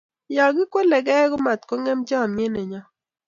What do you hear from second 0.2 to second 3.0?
ya kikwele gei matko ngem chamiet nenyon